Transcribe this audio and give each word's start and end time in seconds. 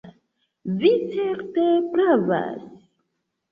Vi 0.79 0.91
certe 1.11 1.67
pravas! 1.93 2.67